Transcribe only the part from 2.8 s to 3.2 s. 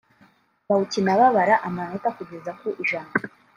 ijana